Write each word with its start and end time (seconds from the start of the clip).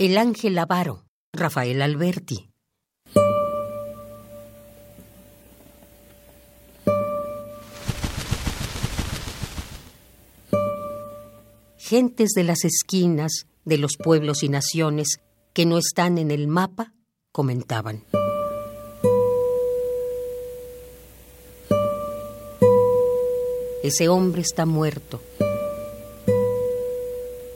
El 0.00 0.16
ángel 0.16 0.56
avaro, 0.56 1.06
Rafael 1.32 1.82
Alberti. 1.82 2.52
Gentes 11.76 12.30
de 12.36 12.44
las 12.44 12.64
esquinas 12.64 13.48
de 13.64 13.78
los 13.78 13.96
pueblos 13.96 14.44
y 14.44 14.48
naciones 14.48 15.18
que 15.52 15.66
no 15.66 15.78
están 15.78 16.18
en 16.18 16.30
el 16.30 16.46
mapa 16.46 16.94
comentaban. 17.32 18.04
Ese 23.82 24.08
hombre 24.08 24.42
está 24.42 24.64
muerto 24.64 25.20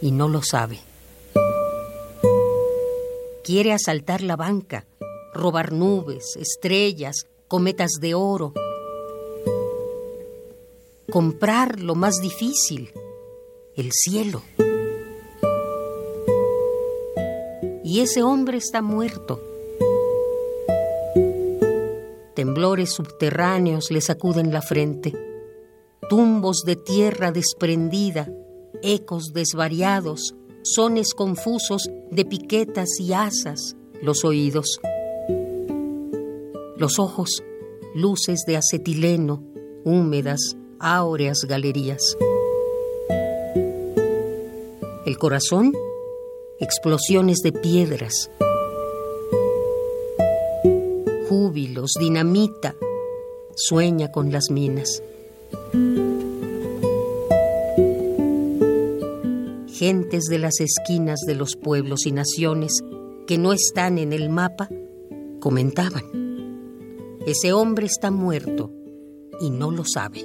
y 0.00 0.10
no 0.10 0.28
lo 0.28 0.42
sabe. 0.42 0.80
Quiere 3.44 3.72
asaltar 3.72 4.22
la 4.22 4.36
banca, 4.36 4.86
robar 5.34 5.72
nubes, 5.72 6.36
estrellas, 6.36 7.26
cometas 7.48 7.90
de 8.00 8.14
oro, 8.14 8.52
comprar 11.10 11.80
lo 11.80 11.96
más 11.96 12.20
difícil, 12.22 12.92
el 13.74 13.90
cielo. 13.90 14.42
Y 17.82 17.98
ese 18.00 18.22
hombre 18.22 18.58
está 18.58 18.80
muerto. 18.80 19.42
Temblores 22.36 22.92
subterráneos 22.92 23.90
le 23.90 24.00
sacuden 24.00 24.52
la 24.52 24.62
frente, 24.62 25.12
tumbos 26.08 26.62
de 26.64 26.76
tierra 26.76 27.32
desprendida, 27.32 28.30
ecos 28.82 29.32
desvariados, 29.32 30.36
sones 30.62 31.14
confusos 31.14 31.90
de 32.10 32.24
piquetas 32.24 32.88
y 33.00 33.12
asas, 33.12 33.76
los 34.00 34.24
oídos. 34.24 34.80
Los 36.76 36.98
ojos, 36.98 37.42
luces 37.94 38.44
de 38.46 38.56
acetileno, 38.56 39.42
húmedas, 39.84 40.56
áureas 40.78 41.44
galerías. 41.48 42.16
El 45.04 45.18
corazón, 45.18 45.72
explosiones 46.60 47.38
de 47.38 47.52
piedras. 47.52 48.30
Júbilos, 51.28 51.92
dinamita, 51.98 52.76
sueña 53.54 54.12
con 54.12 54.30
las 54.30 54.50
minas. 54.50 55.02
Gentes 59.82 60.26
de 60.26 60.38
las 60.38 60.60
esquinas 60.60 61.18
de 61.26 61.34
los 61.34 61.56
pueblos 61.56 62.06
y 62.06 62.12
naciones 62.12 62.84
que 63.26 63.36
no 63.36 63.52
están 63.52 63.98
en 63.98 64.12
el 64.12 64.30
mapa 64.30 64.68
comentaban. 65.40 66.04
Ese 67.26 67.52
hombre 67.52 67.86
está 67.86 68.12
muerto 68.12 68.70
y 69.40 69.50
no 69.50 69.72
lo 69.72 69.82
sabe. 69.84 70.20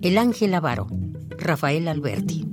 El 0.00 0.16
ángel 0.16 0.54
avaro, 0.54 0.86
Rafael 1.36 1.86
Alberti. 1.86 2.46